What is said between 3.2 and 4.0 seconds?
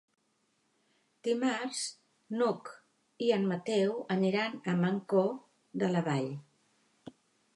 i en Mateu